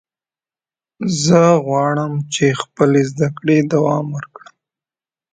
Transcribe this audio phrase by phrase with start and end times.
[1.23, 4.55] زه غواړم چې خپلې زده کړې دوام ورکړم.